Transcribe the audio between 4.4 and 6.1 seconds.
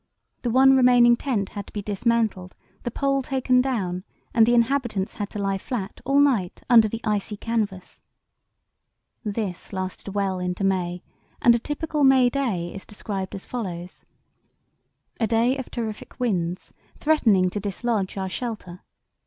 the inhabitants had to lie flat